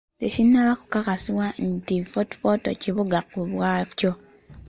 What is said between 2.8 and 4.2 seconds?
kibuga ku bwaakyo.